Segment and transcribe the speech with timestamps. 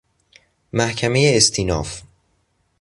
[0.73, 2.01] محکمۀ استیناف